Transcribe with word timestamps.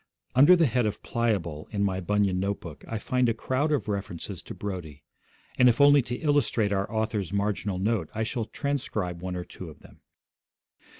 Under 0.33 0.55
the 0.55 0.65
head 0.65 0.87
of 0.87 1.03
'Pliable' 1.03 1.67
in 1.69 1.83
my 1.83 1.99
Bunyan 2.01 2.39
note 2.39 2.59
book 2.59 2.83
I 2.87 2.97
find 2.97 3.29
a 3.29 3.35
crowd 3.35 3.71
of 3.71 3.87
references 3.87 4.41
to 4.41 4.55
Brodie; 4.55 5.03
and 5.59 5.69
if 5.69 5.79
only 5.79 6.01
to 6.01 6.15
illustrate 6.15 6.73
our 6.73 6.91
author's 6.91 7.31
marginal 7.31 7.77
note, 7.77 8.09
I 8.15 8.23
shall 8.23 8.45
transcribe 8.45 9.21
one 9.21 9.35
or 9.35 9.43
two 9.43 9.69
of 9.69 9.81
them. 9.81 10.01